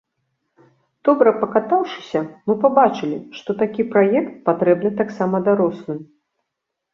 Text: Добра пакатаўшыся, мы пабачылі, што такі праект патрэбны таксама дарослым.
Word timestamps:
Добра 1.09 1.33
пакатаўшыся, 1.43 2.19
мы 2.51 2.55
пабачылі, 2.63 3.19
што 3.41 3.49
такі 3.61 3.81
праект 3.93 4.33
патрэбны 4.49 4.89
таксама 5.03 5.43
дарослым. 5.51 6.01